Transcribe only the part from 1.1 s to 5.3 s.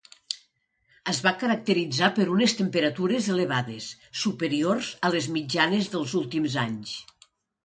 Es va caracteritzar per unes temperatures elevades, superiors a les